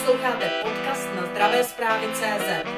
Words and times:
Posloucháte 0.00 0.50
podcast 0.62 1.08
na 1.16 1.26
zdravé 1.26 1.64
zprávy 1.64 2.06
CZ. 2.14 2.68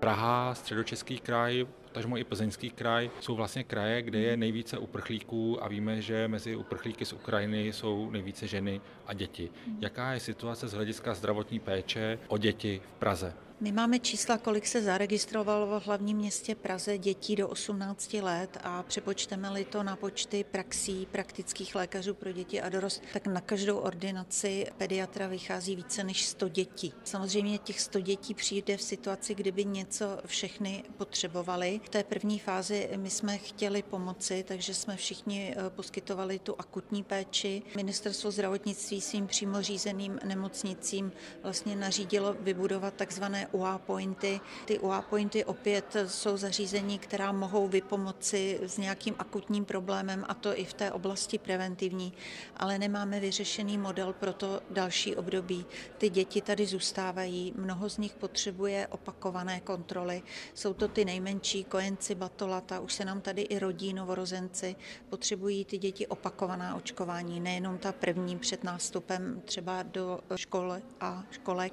Praha, 0.00 0.54
středočeský 0.54 1.18
kraj, 1.18 1.66
tažmo 1.92 2.18
i 2.18 2.24
plzeňský 2.24 2.70
kraj 2.70 3.10
jsou 3.20 3.34
vlastně 3.34 3.64
kraje, 3.64 4.02
kde 4.02 4.18
je 4.18 4.36
nejvíce 4.36 4.78
uprchlíků 4.78 5.64
a 5.64 5.68
víme, 5.68 6.02
že 6.02 6.28
mezi 6.28 6.56
uprchlíky 6.56 7.04
z 7.04 7.12
Ukrajiny 7.12 7.66
jsou 7.66 8.10
nejvíce 8.10 8.46
ženy 8.46 8.80
a 9.06 9.12
děti. 9.12 9.50
Jaká 9.80 10.12
je 10.12 10.20
situace 10.20 10.68
z 10.68 10.72
hlediska 10.72 11.14
zdravotní 11.14 11.58
péče 11.58 12.18
o 12.28 12.38
děti 12.38 12.80
v 12.96 12.98
Praze? 12.98 13.34
My 13.62 13.72
máme 13.72 13.98
čísla, 13.98 14.38
kolik 14.38 14.66
se 14.66 14.82
zaregistrovalo 14.82 15.80
v 15.80 15.86
hlavním 15.86 16.16
městě 16.16 16.54
Praze 16.54 16.98
dětí 16.98 17.36
do 17.36 17.48
18 17.48 18.14
let 18.14 18.58
a 18.62 18.82
přepočteme-li 18.82 19.64
to 19.64 19.82
na 19.82 19.96
počty 19.96 20.44
praxí 20.44 21.06
praktických 21.12 21.74
lékařů 21.74 22.14
pro 22.14 22.32
děti 22.32 22.60
a 22.60 22.68
dorost, 22.68 23.02
tak 23.12 23.26
na 23.26 23.40
každou 23.40 23.78
ordinaci 23.78 24.66
pediatra 24.78 25.26
vychází 25.26 25.76
více 25.76 26.04
než 26.04 26.26
100 26.26 26.48
dětí. 26.48 26.94
Samozřejmě 27.04 27.58
těch 27.58 27.80
100 27.80 28.00
dětí 28.00 28.34
přijde 28.34 28.76
v 28.76 28.82
situaci, 28.82 29.34
kdyby 29.34 29.64
něco 29.64 30.18
všechny 30.26 30.84
potřebovali. 30.96 31.79
V 31.82 31.88
té 31.88 32.04
první 32.04 32.38
fázi 32.38 32.90
my 32.96 33.10
jsme 33.10 33.38
chtěli 33.38 33.82
pomoci, 33.82 34.44
takže 34.48 34.74
jsme 34.74 34.96
všichni 34.96 35.54
eh, 35.56 35.70
poskytovali 35.70 36.38
tu 36.38 36.54
akutní 36.58 37.02
péči. 37.02 37.62
Ministerstvo 37.76 38.30
zdravotnictví 38.30 39.00
svým 39.00 39.26
přímo 39.26 39.62
řízeným 39.62 40.18
nemocnicím 40.24 41.12
vlastně 41.42 41.76
nařídilo 41.76 42.36
vybudovat 42.40 42.94
takzvané 42.94 43.48
UA 43.52 43.78
pointy. 43.78 44.40
Ty 44.64 44.78
UA 44.78 45.02
pointy 45.02 45.44
opět 45.44 45.96
jsou 46.06 46.36
zařízení, 46.36 46.98
která 46.98 47.32
mohou 47.32 47.68
vypomoci 47.68 48.60
s 48.62 48.78
nějakým 48.78 49.14
akutním 49.18 49.64
problémem 49.64 50.24
a 50.28 50.34
to 50.34 50.58
i 50.58 50.64
v 50.64 50.74
té 50.74 50.92
oblasti 50.92 51.38
preventivní, 51.38 52.12
ale 52.56 52.78
nemáme 52.78 53.20
vyřešený 53.20 53.78
model 53.78 54.12
pro 54.12 54.32
to 54.32 54.60
další 54.70 55.16
období. 55.16 55.64
Ty 55.98 56.10
děti 56.10 56.40
tady 56.40 56.66
zůstávají, 56.66 57.52
mnoho 57.56 57.90
z 57.90 57.98
nich 57.98 58.14
potřebuje 58.14 58.86
opakované 58.86 59.60
kontroly. 59.60 60.22
Jsou 60.54 60.74
to 60.74 60.88
ty 60.88 61.04
nejmenší 61.04 61.64
kojenci 61.70 62.14
batolata, 62.14 62.80
už 62.80 62.92
se 62.92 63.04
nám 63.04 63.20
tady 63.20 63.42
i 63.42 63.58
rodí 63.58 63.92
novorozenci, 63.92 64.76
potřebují 65.08 65.64
ty 65.64 65.78
děti 65.78 66.06
opakovaná 66.06 66.76
očkování, 66.76 67.40
nejenom 67.40 67.78
ta 67.78 67.92
první 67.92 68.38
před 68.38 68.64
nástupem 68.64 69.42
třeba 69.44 69.82
do 69.82 70.20
školy 70.36 70.82
a 71.00 71.24
školek, 71.30 71.72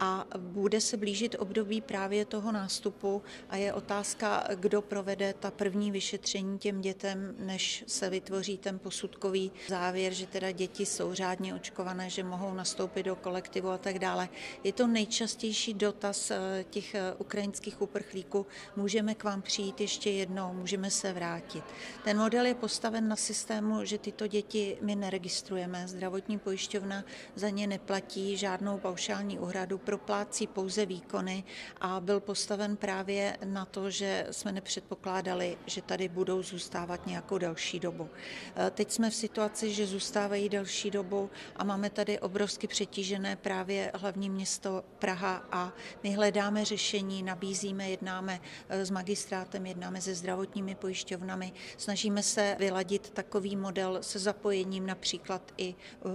a 0.00 0.26
bude 0.38 0.80
se 0.80 0.96
blížit 0.96 1.36
období 1.38 1.80
právě 1.80 2.24
toho 2.24 2.52
nástupu 2.52 3.22
a 3.48 3.56
je 3.56 3.72
otázka, 3.72 4.48
kdo 4.54 4.82
provede 4.82 5.34
ta 5.40 5.50
první 5.50 5.90
vyšetření 5.90 6.58
těm 6.58 6.80
dětem, 6.80 7.34
než 7.38 7.84
se 7.86 8.10
vytvoří 8.10 8.58
ten 8.58 8.78
posudkový 8.78 9.52
závěr, 9.68 10.12
že 10.12 10.26
teda 10.26 10.50
děti 10.50 10.86
jsou 10.86 11.14
řádně 11.14 11.54
očkované, 11.54 12.10
že 12.10 12.24
mohou 12.24 12.54
nastoupit 12.54 13.02
do 13.02 13.16
kolektivu 13.16 13.68
a 13.68 13.78
tak 13.78 13.98
dále. 13.98 14.28
Je 14.64 14.72
to 14.72 14.86
nejčastější 14.86 15.74
dotaz 15.74 16.30
eh, 16.30 16.64
těch 16.70 16.94
eh, 16.94 17.14
ukrajinských 17.18 17.82
uprchlíků. 17.82 18.46
Můžeme 18.76 19.14
k 19.14 19.24
vám 19.30 19.42
přijít 19.42 19.80
ještě 19.80 20.10
jednou, 20.10 20.52
můžeme 20.52 20.90
se 20.90 21.12
vrátit. 21.12 21.64
Ten 22.04 22.18
model 22.18 22.46
je 22.46 22.54
postaven 22.54 23.08
na 23.08 23.16
systému, 23.16 23.84
že 23.84 23.98
tyto 23.98 24.26
děti 24.26 24.78
my 24.80 24.96
neregistrujeme. 24.96 25.88
Zdravotní 25.88 26.38
pojišťovna 26.38 27.04
za 27.34 27.48
ně 27.48 27.66
neplatí 27.66 28.36
žádnou 28.36 28.78
paušální 28.78 29.38
úhradu 29.38 29.78
proplácí 29.78 30.46
pouze 30.46 30.86
výkony 30.86 31.44
a 31.80 32.00
byl 32.00 32.20
postaven 32.20 32.76
právě 32.76 33.36
na 33.44 33.64
to, 33.64 33.90
že 33.90 34.26
jsme 34.30 34.52
nepředpokládali, 34.52 35.58
že 35.66 35.82
tady 35.82 36.08
budou 36.08 36.42
zůstávat 36.42 37.06
nějakou 37.06 37.38
delší 37.38 37.80
dobu. 37.80 38.10
E, 38.56 38.70
teď 38.70 38.90
jsme 38.90 39.10
v 39.10 39.14
situaci, 39.14 39.72
že 39.72 39.86
zůstávají 39.86 40.48
delší 40.48 40.90
dobu 40.90 41.30
a 41.56 41.64
máme 41.64 41.90
tady 41.90 42.18
obrovsky 42.18 42.66
přetížené 42.66 43.36
právě 43.36 43.92
hlavní 43.94 44.30
město 44.30 44.84
Praha 44.98 45.42
a 45.52 45.72
my 46.02 46.10
hledáme 46.10 46.64
řešení, 46.64 47.22
nabízíme, 47.22 47.90
jednáme 47.90 48.40
e, 48.68 48.86
s 48.86 48.90
magistrátem, 49.20 49.66
jednáme 49.66 50.00
se 50.00 50.14
zdravotními 50.14 50.74
pojišťovnami, 50.74 51.52
snažíme 51.76 52.22
se 52.22 52.56
vyladit 52.58 53.10
takový 53.10 53.56
model 53.56 53.98
se 54.00 54.18
zapojením 54.18 54.86
například 54.86 55.52
i 55.56 55.68
e, 55.68 55.74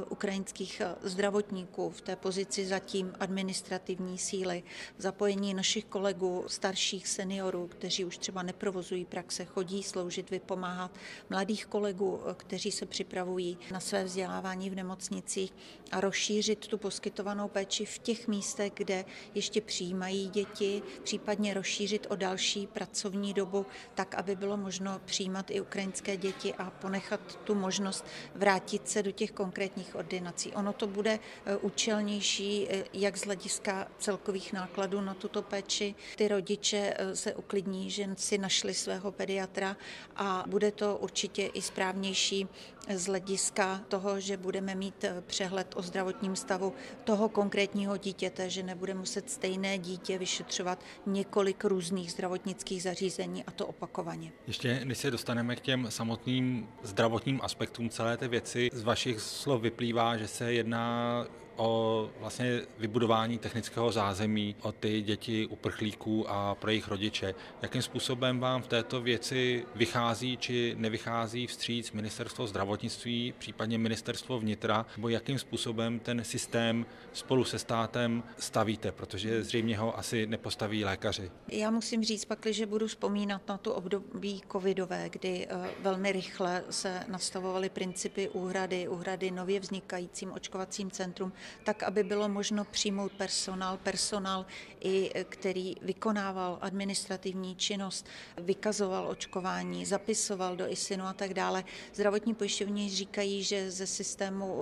ukrajinských 0.10 0.82
zdravotníků 1.04 1.90
v 1.90 2.02
té 2.02 2.16
pozici 2.16 2.66
zatím 2.66 3.14
administrativní 3.20 4.18
síly, 4.18 4.64
zapojení 4.98 5.54
našich 5.54 5.86
kolegů, 5.86 6.46
starších 6.48 7.08
seniorů, 7.08 7.68
kteří 7.68 8.06
už 8.06 8.18
třeba 8.18 8.44
neprovozují 8.44 9.06
praxe, 9.06 9.46
chodí 9.46 9.84
sloužit, 9.84 10.30
vypomáhat, 10.30 10.92
mladých 11.30 11.66
kolegů, 11.66 12.20
kteří 12.38 12.72
se 12.72 12.86
připravují 12.86 13.58
na 13.72 13.80
své 13.80 14.04
vzdělávání 14.04 14.70
v 14.70 14.76
nemocnicích 14.76 15.54
a 15.92 16.02
rozšířit 16.02 16.68
tu 16.68 16.78
poskytovanou 16.78 17.48
péči 17.48 17.86
v 17.86 18.00
těch 18.00 18.28
místech, 18.28 18.72
kde 18.76 19.06
ještě 19.36 19.62
přijímají 19.62 20.28
děti, 20.28 20.82
případně 21.04 21.54
rozšířit 21.54 22.08
o 22.10 22.16
další 22.16 22.68
pracovní 22.68 22.95
dobu, 23.34 23.66
tak, 23.96 24.16
aby 24.16 24.36
bylo 24.36 24.58
možno 24.58 25.02
přijímat 25.06 25.52
i 25.52 25.62
ukrajinské 25.62 26.18
děti 26.18 26.54
a 26.54 26.70
ponechat 26.70 27.20
tu 27.44 27.56
možnost 27.56 28.06
vrátit 28.36 28.90
se 28.90 29.04
do 29.04 29.12
těch 29.12 29.32
konkrétních 29.32 29.96
ordinací. 29.96 30.52
Ono 30.54 30.74
to 30.74 30.88
bude 30.88 31.20
eh, 31.46 31.58
účelnější 31.58 32.68
eh, 32.70 32.84
jak 32.94 33.18
z 33.18 33.26
hlediska 33.26 33.88
celkových 34.00 34.54
nákladů 34.54 35.02
na 35.02 35.14
tuto 35.14 35.42
péči. 35.42 35.96
Ty 36.16 36.28
rodiče 36.28 36.94
eh, 36.98 37.16
se 37.16 37.36
uklidní, 37.36 37.92
že 37.92 38.10
si 38.18 38.38
našli 38.38 38.74
svého 38.74 39.12
pediatra 39.12 39.78
a 40.16 40.44
bude 40.48 40.72
to 40.72 40.98
určitě 40.98 41.46
i 41.46 41.62
správnější 41.62 42.48
z 42.90 43.06
hlediska 43.06 43.82
toho, 43.88 44.20
že 44.20 44.38
budeme 44.38 44.76
mít 44.76 45.04
eh, 45.04 45.24
přehled 45.28 45.74
o 45.76 45.82
zdravotním 45.82 46.36
stavu 46.36 46.74
toho 47.04 47.30
konkrétního 47.30 47.98
dítěte, 47.98 48.50
že 48.50 48.64
nebude 48.64 48.94
muset 48.94 49.30
stejné 49.30 49.78
dítě 49.78 50.18
vyšetřovat 50.18 50.84
několik 51.06 51.64
různých 51.64 52.12
zdravotnických 52.12 52.84
zařízení 52.84 53.44
a 53.44 53.52
to 53.52 53.68
opakovaně. 53.68 54.32
Ještě 54.48 54.86
než 54.86 54.98
se 54.98 55.12
dostaneme 55.12 55.56
k 55.56 55.60
těm 55.60 55.88
samotným 55.90 56.68
zdravotním 56.84 57.40
aspektům 57.44 57.90
celé 57.90 58.18
té 58.18 58.28
věci, 58.28 58.70
z 58.74 58.84
vašich 58.84 59.20
slov 59.20 59.62
vyplývá, 59.62 60.18
že 60.18 60.28
se 60.28 60.54
jedná 60.54 61.26
o 61.56 62.10
vlastně 62.20 62.62
vybudování 62.78 63.38
technického 63.38 63.92
zázemí 63.92 64.56
o 64.62 64.72
ty 64.72 65.02
děti 65.02 65.48
uprchlíků 65.48 66.30
a 66.30 66.56
pro 66.56 66.70
jejich 66.70 66.88
rodiče. 66.88 67.36
Jakým 67.62 67.82
způsobem 67.82 68.40
vám 68.40 68.62
v 68.62 68.68
této 68.68 69.02
věci 69.02 69.66
vychází 69.76 70.38
či 70.38 70.76
nevychází 70.78 71.48
vstříc 71.48 71.92
ministerstvo 71.92 72.48
zdravotnictví, 72.48 73.34
případně 73.38 73.78
ministerstvo 73.78 74.40
vnitra, 74.40 74.86
nebo 74.98 75.10
jakým 75.10 75.40
způsobem 75.40 76.00
ten 76.00 76.24
systém 76.24 76.86
spolu 77.14 77.44
se 77.44 77.60
státem 77.60 78.24
stavíte, 78.38 78.92
protože 78.92 79.44
zřejmě 79.44 79.78
ho 79.78 80.00
asi 80.00 80.28
nepostaví 80.28 80.86
lékaři. 80.86 81.32
Já 81.48 81.72
musím 81.72 82.04
říct 82.04 82.26
pak, 82.26 82.46
že 82.46 82.66
budu 82.66 82.88
vzpomínat 82.88 83.42
na 83.48 83.58
tu 83.58 83.72
období 83.72 84.42
covidové, 84.52 85.10
kdy 85.10 85.48
eh, 85.50 85.70
velmi 85.82 86.12
rychle 86.12 86.64
se 86.70 87.04
nastavovaly 87.08 87.70
principy 87.70 88.30
úhrady, 88.30 88.88
úhrady 88.88 89.32
nově 89.32 89.60
vznikajícím 89.60 90.32
očkovacím 90.32 90.92
centrum, 90.92 91.34
tak 91.64 91.84
aby 91.84 92.04
bylo 92.04 92.30
možno 92.30 92.66
přijmout 92.66 93.12
personál, 93.12 93.78
personál 93.78 94.46
i 94.80 95.12
který 95.30 95.76
vykonával 95.82 96.58
administrativní 96.62 97.56
činnost, 97.56 98.06
vykazoval 98.38 99.08
očkování, 99.08 99.86
zapisoval 99.86 100.56
do 100.56 100.72
ISINu 100.72 101.06
a 101.06 101.14
tak 101.14 101.34
dále. 101.34 101.64
Zdravotní 101.94 102.36
pojišťovní 102.36 102.90
říkají, 102.90 103.44
že 103.44 103.72
ze 103.72 103.88
systému 103.88 104.62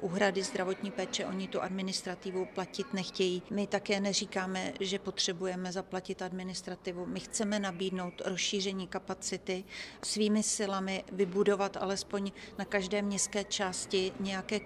úhrady 0.00 0.42
zdravotní 0.42 0.90
péče 0.90 1.26
oni 1.26 1.48
tu 1.48 1.60
administrativu 1.60 2.46
platit 2.54 2.94
nechtějí. 2.94 3.42
My 3.50 3.66
také 3.66 4.00
neříkáme, 4.00 4.72
že 4.80 4.98
potřebujeme 4.98 5.72
zaplatit 5.72 6.22
administrativu. 6.22 7.06
My 7.06 7.20
chceme 7.20 7.58
nabídnout 7.58 8.22
rozšíření 8.24 8.86
kapacity, 8.86 9.64
svými 10.02 10.42
silami 10.42 11.04
vybudovat 11.12 11.76
alespoň 11.76 12.32
na 12.58 12.64
každé 12.64 13.02
městské 13.02 13.44
části 13.44 14.12
nějaké 14.20 14.60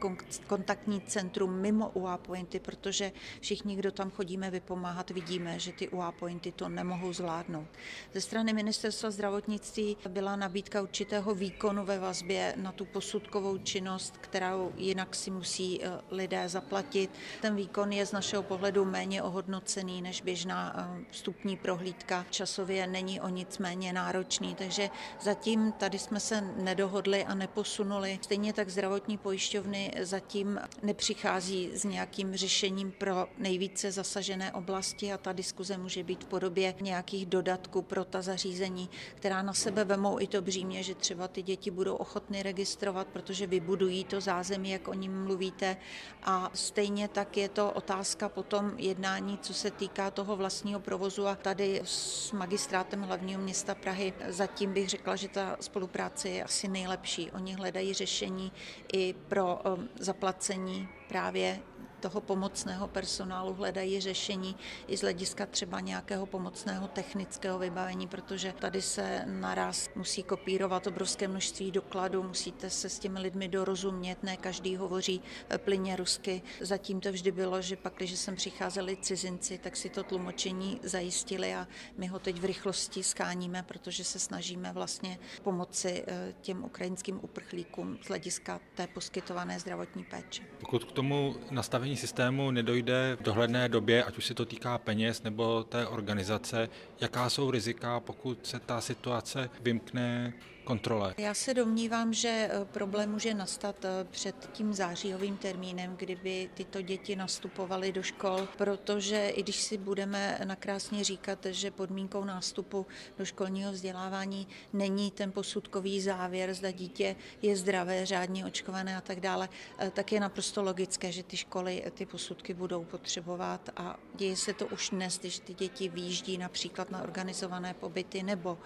kontaktní 0.46 1.00
centrum, 1.00 1.33
centrum 1.34 1.60
mimo 1.60 1.90
UA 1.94 2.18
Pointy, 2.18 2.60
protože 2.60 3.12
všichni, 3.40 3.76
kdo 3.76 3.92
tam 3.92 4.10
chodíme 4.10 4.50
vypomáhat, 4.50 5.10
vidíme, 5.10 5.58
že 5.58 5.72
ty 5.72 5.88
UA 5.88 6.12
Pointy 6.12 6.52
to 6.52 6.68
nemohou 6.68 7.12
zvládnout. 7.12 7.66
Ze 8.12 8.20
strany 8.20 8.52
ministerstva 8.52 9.10
zdravotnictví 9.10 9.96
byla 10.08 10.36
nabídka 10.36 10.82
určitého 10.82 11.34
výkonu 11.34 11.84
ve 11.84 11.98
vazbě 11.98 12.54
na 12.56 12.72
tu 12.72 12.84
posudkovou 12.84 13.58
činnost, 13.58 14.14
kterou 14.20 14.72
jinak 14.76 15.14
si 15.14 15.30
musí 15.30 15.84
eh, 15.84 15.90
lidé 16.10 16.48
zaplatit. 16.48 17.10
Ten 17.42 17.56
výkon 17.56 17.92
je 17.92 18.06
z 18.06 18.12
našeho 18.12 18.42
pohledu 18.42 18.84
méně 18.84 19.22
ohodnocený 19.22 20.02
než 20.02 20.22
běžná 20.22 20.74
eh, 20.76 21.04
vstupní 21.10 21.56
prohlídka. 21.56 22.26
Časově 22.30 22.86
není 22.86 23.20
o 23.20 23.28
nic 23.28 23.58
méně 23.58 23.92
náročný, 23.92 24.54
takže 24.54 24.90
zatím 25.20 25.72
tady 25.72 25.98
jsme 25.98 26.20
se 26.20 26.40
nedohodli 26.40 27.24
a 27.24 27.34
neposunuli. 27.34 28.18
Stejně 28.22 28.52
tak 28.52 28.70
zdravotní 28.70 29.18
pojišťovny 29.18 29.92
zatím 30.02 30.60
nepřichází 30.82 31.23
přichází 31.24 31.70
s 31.74 31.84
nějakým 31.84 32.36
řešením 32.36 32.92
pro 32.92 33.26
nejvíce 33.38 33.92
zasažené 33.92 34.52
oblasti 34.52 35.12
a 35.12 35.18
ta 35.18 35.32
diskuze 35.32 35.78
může 35.78 36.02
být 36.02 36.24
v 36.24 36.26
podobě 36.26 36.74
nějakých 36.80 37.26
dodatků 37.26 37.82
pro 37.82 38.04
ta 38.04 38.22
zařízení, 38.22 38.90
která 39.14 39.42
na 39.42 39.52
sebe 39.52 39.84
vemou 39.84 40.20
i 40.20 40.26
to 40.26 40.42
břímě, 40.42 40.82
že 40.82 40.94
třeba 40.94 41.28
ty 41.28 41.42
děti 41.42 41.70
budou 41.70 41.94
ochotny 41.94 42.42
registrovat, 42.42 43.06
protože 43.06 43.46
vybudují 43.46 44.04
to 44.04 44.20
zázemí, 44.20 44.70
jak 44.70 44.88
o 44.88 44.94
ním 44.94 45.24
mluvíte. 45.24 45.76
A 46.22 46.50
stejně 46.54 47.08
tak 47.08 47.36
je 47.36 47.48
to 47.48 47.72
otázka 47.72 48.28
potom 48.28 48.72
jednání, 48.76 49.38
co 49.38 49.54
se 49.54 49.70
týká 49.70 50.10
toho 50.10 50.36
vlastního 50.36 50.80
provozu 50.80 51.26
a 51.26 51.34
tady 51.34 51.80
s 51.84 52.32
magistrátem 52.32 53.02
hlavního 53.02 53.40
města 53.40 53.74
Prahy 53.74 54.14
zatím 54.28 54.72
bych 54.72 54.88
řekla, 54.88 55.16
že 55.16 55.28
ta 55.28 55.56
spolupráce 55.60 56.28
je 56.28 56.44
asi 56.44 56.68
nejlepší. 56.68 57.30
Oni 57.30 57.54
hledají 57.54 57.94
řešení 57.94 58.52
i 58.92 59.14
pro 59.28 59.60
um, 59.64 59.88
zaplacení 59.98 60.88
právě 61.14 61.60
toho 62.04 62.20
pomocného 62.20 62.88
personálu 62.88 63.54
hledají 63.54 64.00
řešení 64.00 64.56
i 64.86 64.96
z 64.96 65.00
hlediska 65.00 65.46
třeba 65.46 65.80
nějakého 65.80 66.26
pomocného 66.26 66.88
technického 66.88 67.58
vybavení, 67.58 68.06
protože 68.06 68.52
tady 68.52 68.82
se 68.82 69.24
naraz 69.26 69.88
musí 69.94 70.22
kopírovat 70.22 70.86
obrovské 70.86 71.28
množství 71.28 71.70
dokladů, 71.70 72.22
musíte 72.22 72.70
se 72.70 72.88
s 72.88 72.98
těmi 72.98 73.20
lidmi 73.20 73.48
dorozumět, 73.48 74.22
ne 74.22 74.36
každý 74.36 74.76
hovoří 74.76 75.20
eh, 75.50 75.58
plyně 75.58 75.96
rusky. 75.96 76.42
Zatím 76.60 77.00
to 77.00 77.12
vždy 77.12 77.32
bylo, 77.32 77.62
že 77.62 77.76
pak, 77.76 77.94
když 77.96 78.18
sem 78.18 78.36
přicházeli 78.36 78.96
cizinci, 78.96 79.58
tak 79.58 79.76
si 79.76 79.88
to 79.88 80.02
tlumočení 80.02 80.80
zajistili 80.82 81.54
a 81.54 81.68
my 81.96 82.06
ho 82.06 82.18
teď 82.18 82.40
v 82.40 82.44
rychlosti 82.44 83.02
skáníme, 83.02 83.62
protože 83.62 84.04
se 84.04 84.18
snažíme 84.18 84.72
vlastně 84.72 85.18
pomoci 85.42 86.04
eh, 86.06 86.34
těm 86.40 86.64
ukrajinským 86.64 87.20
uprchlíkům 87.22 87.98
z 88.02 88.08
hlediska 88.08 88.60
té 88.74 88.86
poskytované 88.86 89.60
zdravotní 89.60 90.04
péče. 90.04 90.42
Pokud 90.60 90.84
k 90.84 90.92
tomu 90.92 91.36
nastavení 91.50 91.93
nastavení 91.94 91.96
systému 91.96 92.50
nedojde 92.50 93.16
v 93.20 93.22
dohledné 93.22 93.68
době, 93.68 94.04
ať 94.04 94.18
už 94.18 94.26
se 94.26 94.34
to 94.34 94.44
týká 94.44 94.78
peněz 94.78 95.22
nebo 95.22 95.64
té 95.64 95.86
organizace, 95.86 96.68
jaká 97.00 97.30
jsou 97.30 97.50
rizika, 97.50 98.00
pokud 98.00 98.46
se 98.46 98.60
ta 98.60 98.80
situace 98.80 99.50
vymkne 99.62 100.32
kontrole. 100.64 101.14
Já 101.18 101.34
se 101.34 101.54
domnívám, 101.54 102.12
že 102.12 102.28
eh, 102.28 102.64
problém 102.64 103.10
může 103.10 103.34
nastat 103.34 103.84
eh, 103.84 103.88
před 104.10 104.48
tím 104.52 104.74
zářijovým 104.74 105.36
termínem, 105.36 105.96
kdyby 105.96 106.50
tyto 106.54 106.82
děti 106.82 107.16
nastupovaly 107.16 107.92
do 107.92 108.02
škol, 108.02 108.48
protože 108.58 109.28
i 109.28 109.42
když 109.42 109.62
si 109.62 109.78
budeme 109.78 110.38
nakrásně 110.44 111.04
říkat, 111.04 111.46
že 111.50 111.70
podmínkou 111.70 112.24
nástupu 112.24 112.86
do 113.18 113.24
školního 113.24 113.72
vzdělávání 113.72 114.48
není 114.72 115.10
ten 115.10 115.32
posudkový 115.32 116.00
závěr, 116.00 116.54
zda 116.54 116.70
dítě 116.70 117.16
je 117.42 117.56
zdravé, 117.56 118.06
řádně 118.06 118.46
očkované 118.46 118.96
a 118.96 119.00
tak 119.00 119.20
dále, 119.20 119.48
eh, 119.78 119.90
tak 119.90 120.12
je 120.12 120.20
naprosto 120.20 120.62
logické, 120.62 121.12
že 121.12 121.22
ty 121.22 121.36
školy 121.36 121.84
ty 121.94 122.06
posudky 122.06 122.54
budou 122.54 122.84
potřebovat 122.84 123.70
a 123.76 123.96
děje 124.14 124.36
se 124.36 124.52
to 124.52 124.66
už 124.66 124.90
dnes, 124.90 125.18
když 125.18 125.38
ty 125.38 125.54
děti 125.54 125.88
výjíždí 125.88 126.38
například 126.38 126.90
na 126.90 127.02
organizované 127.02 127.74
pobyty 127.74 128.22
nebo 128.22 128.58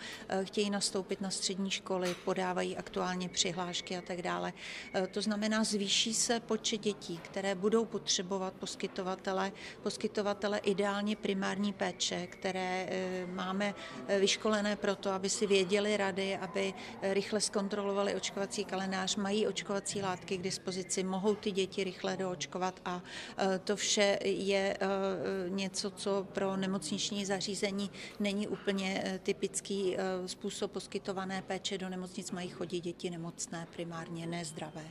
chtějí 0.44 0.70
nastoupit 0.70 1.20
na 1.20 1.30
střední 1.30 1.70
školu 1.70 1.87
školy, 1.88 2.16
podávají 2.24 2.76
aktuálně 2.76 3.28
přihlášky 3.28 3.96
a 3.96 4.00
tak 4.00 4.22
dále. 4.22 4.52
E, 4.94 5.06
to 5.06 5.22
znamená, 5.22 5.64
zvýší 5.64 6.14
se 6.14 6.40
počet 6.40 6.80
dětí, 6.80 7.20
které 7.22 7.54
budou 7.54 7.84
potřebovat 7.84 8.54
poskytovatele, 8.54 9.52
poskytovatele 9.82 10.58
ideálně 10.58 11.16
primární 11.16 11.72
péče, 11.72 12.26
které 12.26 12.88
e, 12.90 13.26
máme 13.26 13.74
e, 14.08 14.18
vyškolené 14.18 14.76
proto, 14.76 15.10
aby 15.10 15.30
si 15.30 15.46
věděli 15.46 15.96
rady, 15.96 16.36
aby 16.36 16.74
rychle 17.02 17.40
zkontrolovali 17.40 18.14
očkovací 18.14 18.64
kalendář, 18.64 19.16
mají 19.16 19.46
očkovací 19.46 20.02
látky 20.02 20.36
k 20.38 20.42
dispozici, 20.42 21.02
mohou 21.02 21.34
ty 21.34 21.50
děti 21.50 21.84
rychle 21.84 22.16
doočkovat 22.16 22.80
a 22.84 23.02
to 23.64 23.76
vše 23.76 24.18
je 24.24 24.76
něco, 25.48 25.90
co 25.90 26.26
pro 26.32 26.56
nemocniční 26.56 27.24
zařízení 27.24 27.90
není 28.20 28.48
úplně 28.48 29.20
typický 29.22 29.96
způsob 30.26 30.72
poskytované 30.72 31.42
péče 31.42 31.77
do 31.78 31.88
nemocnic 31.88 32.30
mají 32.30 32.48
chodit 32.48 32.80
děti 32.80 33.10
nemocné, 33.10 33.66
primárně 33.76 34.26
nezdravé. 34.26 34.84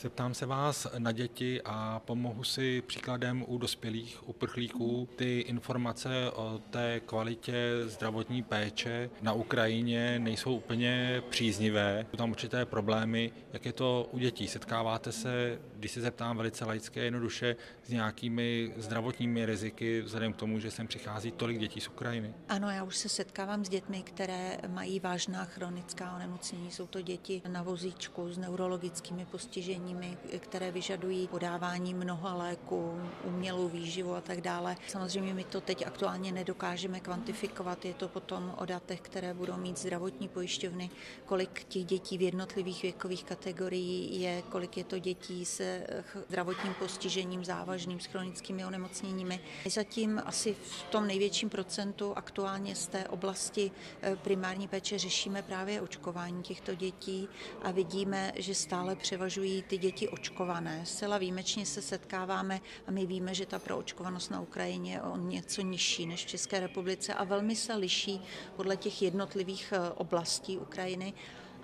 Zeptám 0.00 0.34
se 0.34 0.46
vás 0.46 0.86
na 0.98 1.12
děti 1.12 1.62
a 1.64 2.02
pomohu 2.04 2.44
si 2.44 2.82
příkladem 2.86 3.44
u 3.48 3.58
dospělých 3.58 4.28
uprchlíků. 4.28 5.08
Ty 5.16 5.40
informace 5.40 6.30
o 6.30 6.60
té 6.70 7.00
kvalitě 7.00 7.70
zdravotní 7.84 8.42
péče 8.42 9.10
na 9.22 9.32
Ukrajině 9.32 10.18
nejsou 10.18 10.56
úplně 10.56 11.22
příznivé. 11.30 12.06
Jsou 12.10 12.16
tam 12.16 12.30
určité 12.30 12.66
problémy. 12.66 13.32
Jak 13.52 13.66
je 13.66 13.72
to 13.72 14.08
u 14.12 14.18
dětí? 14.18 14.48
Setkáváte 14.48 15.12
se, 15.12 15.58
když 15.76 15.90
se 15.90 16.00
zeptám 16.00 16.36
velice 16.36 16.64
laické 16.64 17.00
jednoduše, 17.00 17.56
s 17.84 17.88
nějakými 17.88 18.72
zdravotními 18.76 19.46
riziky 19.46 20.00
vzhledem 20.00 20.32
k 20.32 20.36
tomu, 20.36 20.58
že 20.60 20.70
sem 20.70 20.86
přichází 20.86 21.30
tolik 21.30 21.58
dětí 21.58 21.80
z 21.80 21.88
Ukrajiny? 21.88 22.34
Ano, 22.48 22.70
já 22.70 22.84
už 22.84 22.96
se 22.96 23.08
setkávám 23.08 23.64
s 23.64 23.68
dětmi, 23.68 24.02
které 24.02 24.58
mají 24.68 25.00
vážná 25.00 25.44
chronická 25.44 26.16
onemocnění. 26.16 26.70
Jsou 26.70 26.86
to 26.86 27.00
děti 27.00 27.42
na 27.48 27.62
vozíčku 27.62 28.32
s 28.32 28.38
neurologickými 28.38 29.26
postiženími 29.26 29.83
onemocněními, 29.84 30.18
které 30.38 30.70
vyžadují 30.70 31.28
podávání 31.28 31.94
mnoha 31.94 32.34
léků, 32.34 33.00
umělou 33.24 33.68
výživu 33.68 34.14
a 34.14 34.20
tak 34.20 34.40
dále. 34.40 34.76
Samozřejmě 34.88 35.34
my 35.34 35.44
to 35.44 35.60
teď 35.60 35.86
aktuálně 35.86 36.32
nedokážeme 36.32 37.00
kvantifikovat, 37.00 37.84
je 37.84 37.94
to 37.94 38.08
potom 38.08 38.54
o 38.58 38.64
datech, 38.64 39.00
které 39.00 39.34
budou 39.34 39.56
mít 39.56 39.78
zdravotní 39.78 40.28
pojišťovny, 40.28 40.90
kolik 41.24 41.64
těch 41.64 41.84
dětí 41.84 42.18
v 42.18 42.22
jednotlivých 42.22 42.82
věkových 42.82 43.24
kategorií 43.24 44.20
je, 44.20 44.42
kolik 44.42 44.76
je 44.76 44.84
to 44.84 44.98
dětí 44.98 45.44
se 45.44 45.86
zdravotním 46.28 46.74
postižením 46.74 47.44
závažným 47.44 48.00
s 48.00 48.06
chronickými 48.06 48.64
onemocněními. 48.66 49.40
Zatím 49.68 50.22
asi 50.24 50.54
v 50.54 50.82
tom 50.82 51.06
největším 51.06 51.50
procentu 51.50 52.12
aktuálně 52.16 52.76
z 52.76 52.86
té 52.86 53.08
oblasti 53.08 53.70
eh, 54.02 54.16
primární 54.16 54.68
péče 54.68 54.98
řešíme 54.98 55.42
právě 55.42 55.80
očkování 55.80 56.42
těchto 56.42 56.74
dětí 56.74 57.28
a 57.62 57.70
vidíme, 57.70 58.32
že 58.36 58.54
stále 58.54 58.96
převažují 58.96 59.62
ty 59.62 59.73
děti 59.78 60.08
očkované. 60.08 60.86
Zcela 60.86 61.18
výjimečně 61.18 61.66
se 61.66 61.82
setkáváme 61.82 62.60
a 62.86 62.90
my 62.90 63.06
víme, 63.06 63.34
že 63.34 63.46
ta 63.46 63.58
proočkovanost 63.58 64.30
na 64.30 64.40
Ukrajině 64.40 64.92
je 64.92 65.02
o 65.02 65.16
něco 65.16 65.62
nižší 65.62 66.06
než 66.06 66.24
v 66.24 66.28
České 66.28 66.60
republice 66.60 67.14
a 67.14 67.24
velmi 67.24 67.56
se 67.56 67.74
liší 67.74 68.20
podle 68.56 68.76
těch 68.76 69.02
jednotlivých 69.02 69.72
eh, 69.76 69.90
oblastí 69.90 70.58
Ukrajiny 70.58 71.14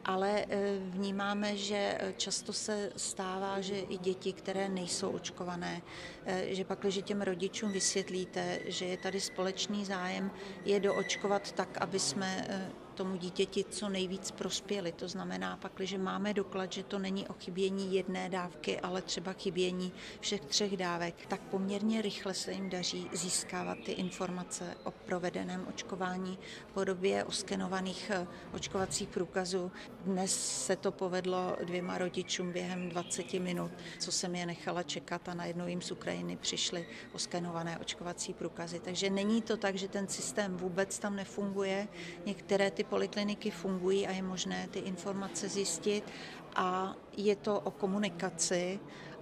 ale 0.05 0.47
eh, 0.49 0.79
vnímáme, 0.79 1.57
že 1.57 1.77
eh, 1.77 2.15
často 2.17 2.53
se 2.53 2.93
stává, 2.97 3.61
že 3.61 3.79
i 3.79 3.99
děti, 3.99 4.33
které 4.33 4.69
nejsou 4.69 5.11
očkované, 5.11 5.83
že 6.47 6.65
pak, 6.65 6.79
když 6.79 7.01
těm 7.05 7.23
rodičům 7.23 7.73
vysvětlíte, 7.73 8.59
že 8.67 8.85
je 8.85 8.97
tady 8.97 9.21
společný 9.21 9.85
zájem 9.85 10.31
je 10.65 10.81
doočkovat 10.81 11.53
tak, 11.53 11.79
aby 11.81 11.99
jsme 11.99 12.47
tomu 13.01 13.17
dítěti 13.17 13.65
co 13.65 13.89
nejvíc 13.89 14.31
prospěli. 14.31 14.93
To 14.93 15.09
znamená 15.09 15.57
pak, 15.57 15.73
že 15.81 15.99
máme 15.99 16.35
doklad, 16.35 16.73
že 16.73 16.83
to 16.83 16.99
není 16.99 17.29
o 17.29 17.33
chybění 17.33 17.95
jedné 17.95 18.29
dávky, 18.29 18.81
ale 18.81 19.03
třeba 19.03 19.33
chybění 19.33 19.93
všech 20.21 20.41
třech 20.41 20.77
dávek, 20.77 21.27
tak 21.27 21.41
poměrně 21.41 22.03
rychle 22.03 22.35
se 22.35 22.53
jim 22.53 22.71
daří 22.71 23.11
získávat 23.13 23.79
ty 23.85 23.93
informace 23.93 24.77
o 24.85 24.91
provedeném 24.91 25.67
očkování 25.69 26.39
v 26.71 26.73
podobě 26.73 27.25
oskenovaných 27.25 28.11
eh, 28.11 28.27
očkovacích 28.53 29.09
průkazů. 29.09 29.73
Dnes 30.05 30.65
se 30.67 30.77
to 30.77 30.93
povedlo 30.93 31.57
dvěma 31.65 31.99
rodičům 31.99 32.53
během 32.53 32.89
20 32.89 33.33
minut, 33.33 33.71
co 33.99 34.13
jsem 34.13 34.35
je 34.35 34.47
nechala 34.47 34.83
čekat 34.83 35.29
a 35.29 35.35
najednou 35.35 35.67
jim 35.67 35.83
z 35.83 35.91
Ukrajiny 35.91 36.37
přišly 36.37 36.87
oskenované 37.13 37.79
očkovací 37.79 38.35
průkazy. 38.35 38.81
Takže 38.81 39.11
není 39.11 39.43
to 39.43 39.57
tak, 39.57 39.77
že 39.77 39.89
ten 39.89 40.09
systém 40.09 40.57
vůbec 40.57 40.99
tam 40.99 41.17
nefunguje. 41.17 41.89
Některé 42.27 42.71
ty 42.71 42.85
polikliniky 42.91 43.51
fungují 43.51 44.07
a 44.07 44.11
je 44.11 44.23
možné 44.23 44.69
ty 44.71 44.79
informace 44.79 45.49
zjistit 45.49 46.05
a 46.57 46.95
je 47.17 47.37
to 47.37 47.61
o 47.61 47.71
komunikaci 47.71 48.81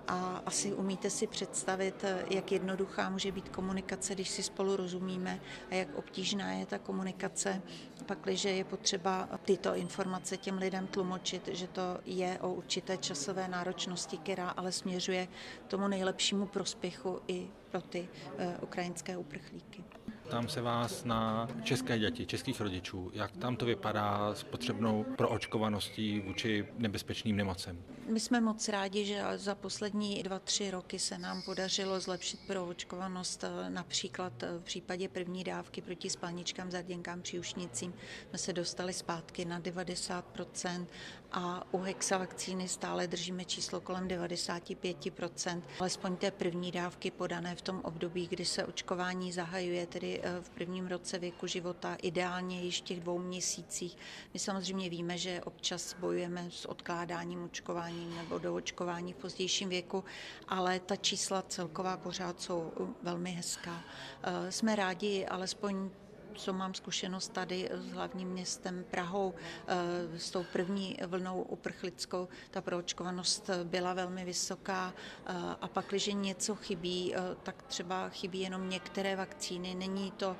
a 0.09 0.43
asi 0.47 0.75
umíte 0.75 1.11
si 1.11 1.27
představit, 1.27 2.05
jak 2.31 2.53
jednoduchá 2.53 3.11
může 3.11 3.33
být 3.33 3.49
komunikace, 3.49 4.15
když 4.15 4.29
si 4.29 4.43
spolu 4.43 4.77
rozumíme 4.77 5.41
a 5.71 5.75
jak 5.75 5.95
obtížná 5.95 6.53
je 6.53 6.67
ta 6.67 6.79
komunikace, 6.79 7.63
pakliže 8.07 8.49
je 8.49 8.65
potřeba 8.65 9.29
tyto 9.45 9.75
informace 9.75 10.37
těm 10.37 10.59
lidem 10.59 10.87
tlumočit, 10.87 11.49
že 11.53 11.67
to 11.67 11.99
je 12.05 12.39
o 12.41 12.53
určité 12.53 12.97
časové 12.97 13.49
náročnosti, 13.49 14.19
která 14.19 14.49
ale 14.49 14.73
směřuje 14.73 15.29
tomu 15.67 15.89
nejlepšímu 15.89 16.47
prospěchu 16.47 17.21
i 17.29 17.49
pro 17.71 17.81
ty 17.81 18.09
uh, 18.09 18.45
ukrajinské 18.63 19.17
uprchlíky. 19.17 19.85
Ptám 20.29 20.49
se 20.49 20.61
vás 20.61 21.05
na 21.05 21.49
české 21.63 21.99
děti, 21.99 22.27
českých 22.27 22.61
rodičů. 22.61 23.11
Jak 23.15 23.37
tam 23.37 23.57
to 23.57 23.67
vypadá 23.67 24.35
s 24.35 24.43
potřebnou 24.43 25.05
proočkovaností 25.17 26.21
vůči 26.21 26.67
nebezpečným 26.79 27.37
nemocem? 27.37 27.83
My 28.09 28.21
jsme 28.21 28.41
moc 28.41 28.69
rádi, 28.69 29.05
že 29.05 29.23
za 29.37 29.55
poslední 29.55 30.23
dva, 30.23 30.39
tři 30.39 30.71
roky 30.71 30.99
se 30.99 31.19
nám 31.19 31.43
podařilo 31.43 32.01
zlepšit 32.01 32.41
proočkovanost. 32.47 33.45
Například 33.69 34.33
v 34.43 34.63
případě 34.63 35.09
první 35.09 35.45
dávky 35.45 35.81
proti 35.81 36.11
spalničkám, 36.11 36.71
zarděnkám, 36.71 37.23
příušnicím 37.23 37.95
jsme 38.29 38.39
se 38.39 38.53
dostali 38.53 38.93
zpátky 38.93 39.45
na 39.45 39.61
90% 39.61 40.87
a 41.33 41.63
u 41.73 41.79
hexavakcíny 41.79 42.69
stále 42.69 43.07
držíme 43.07 43.45
číslo 43.45 43.81
kolem 43.81 44.09
95%, 44.09 45.63
alespoň 45.81 46.17
té 46.17 46.31
první 46.31 46.73
dávky 46.73 47.11
podané 47.11 47.55
v 47.55 47.63
tom 47.63 47.81
období, 47.85 48.27
kdy 48.27 48.45
se 48.45 48.65
očkování 48.65 49.33
zahajuje, 49.33 49.87
tedy 49.87 50.21
eh, 50.23 50.41
v 50.41 50.51
prvním 50.51 50.87
roce 50.87 51.19
věku 51.19 51.47
života, 51.47 51.97
ideálně 52.03 52.63
již 52.63 52.81
těch 52.81 53.01
dvou 53.01 53.19
měsících. 53.19 53.97
My 54.35 54.41
samozřejmě 54.41 54.91
víme, 54.91 55.19
že 55.19 55.41
občas 55.45 55.95
bojujeme 55.95 56.47
s 56.51 56.67
odkládáním 56.67 57.45
očkování 57.45 58.17
nebo 58.17 58.39
do 58.39 58.55
očkování 58.55 59.13
v 59.13 59.17
pozdějším 59.17 59.69
věku, 59.69 60.05
ale 60.49 60.81
ta 60.81 60.97
čísla 60.97 61.43
celková 61.43 61.97
pořád 61.97 62.41
jsou 62.41 62.73
velmi 63.03 63.31
hezká. 63.31 63.85
Eh, 64.23 64.53
jsme 64.53 64.77
rádi 64.77 65.27
alespoň 65.27 65.91
co 66.39 66.53
mám 66.53 66.75
zkušenost 66.75 67.33
tady 67.33 67.69
s 67.73 67.93
hlavním 67.93 68.29
městem 68.29 68.85
Prahou, 68.91 69.35
eh, 69.67 70.19
s 70.19 70.31
tou 70.31 70.45
první 70.53 70.97
vlnou 71.07 71.43
uprchlickou, 71.43 72.29
ta 72.51 72.61
proočkovanost 72.61 73.51
byla 73.65 73.95
velmi 73.95 74.25
vysoká 74.25 74.95
eh, 75.27 75.33
a 75.61 75.69
pak, 75.69 75.87
když 75.89 76.11
něco 76.15 76.55
chybí, 76.55 77.15
eh, 77.15 77.21
tak 77.43 77.63
třeba 77.63 78.09
chybí 78.09 78.41
jenom 78.41 78.71
některé 78.71 79.17
vakcíny. 79.17 79.75
Není 79.75 80.11
to 80.11 80.37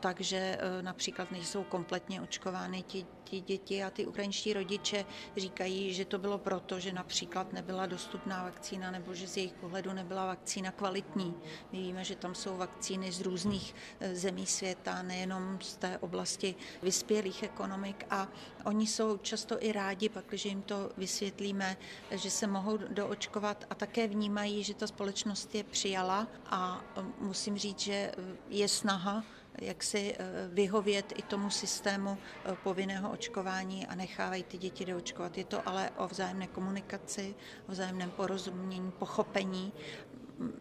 tak, 0.00 0.20
že 0.20 0.58
například 0.80 1.30
nejsou 1.30 1.64
kompletně 1.64 2.22
očkovány 2.22 2.82
ti 2.82 3.06
ti 3.26 3.40
děti 3.40 3.84
a 3.84 3.90
ty 3.90 4.06
ukrajinští 4.06 4.52
rodiče 4.52 5.04
říkají, 5.36 5.94
že 5.94 6.04
to 6.04 6.18
bylo 6.18 6.38
proto, 6.38 6.80
že 6.80 6.92
například 6.92 7.52
nebyla 7.52 7.86
dostupná 7.86 8.42
vakcína 8.42 8.90
nebo 8.90 9.14
že 9.14 9.26
z 9.26 9.36
jejich 9.36 9.52
pohledu 9.52 9.92
nebyla 9.92 10.26
vakcína 10.26 10.70
kvalitní. 10.70 11.34
My 11.72 11.78
víme, 11.78 12.04
že 12.04 12.16
tam 12.16 12.34
jsou 12.34 12.56
vakcíny 12.56 13.12
z 13.12 13.20
různých 13.20 13.74
zemí 14.12 14.46
světa, 14.46 15.02
nejen 15.02 15.25
nejenom 15.26 15.58
z 15.60 15.76
té 15.76 15.98
oblasti 15.98 16.54
vyspělých 16.82 17.42
ekonomik 17.42 18.06
a 18.10 18.28
oni 18.64 18.86
jsou 18.86 19.16
často 19.16 19.56
i 19.60 19.72
rádi, 19.72 20.08
pak, 20.08 20.24
když 20.28 20.44
jim 20.44 20.62
to 20.62 20.90
vysvětlíme, 20.96 21.76
že 22.10 22.30
se 22.30 22.46
mohou 22.46 22.76
doočkovat 22.76 23.64
a 23.70 23.74
také 23.74 24.08
vnímají, 24.08 24.64
že 24.64 24.74
ta 24.74 24.86
společnost 24.86 25.54
je 25.54 25.64
přijala 25.64 26.26
a 26.46 26.80
musím 27.20 27.58
říct, 27.58 27.80
že 27.80 28.12
je 28.48 28.68
snaha 28.68 29.24
jak 29.58 29.82
si 29.82 30.14
eh, 30.18 30.48
vyhovět 30.52 31.12
i 31.16 31.22
tomu 31.22 31.50
systému 31.50 32.18
eh, 32.44 32.56
povinného 32.62 33.10
očkování 33.10 33.86
a 33.86 33.94
nechávají 33.94 34.42
ty 34.42 34.58
děti 34.58 34.84
doočkovat. 34.84 35.38
Je 35.38 35.44
to 35.44 35.68
ale 35.68 35.90
o 35.96 36.08
vzájemné 36.08 36.46
komunikaci, 36.46 37.34
o 37.68 37.72
vzájemném 37.72 38.10
porozumění, 38.10 38.92
pochopení 38.92 39.72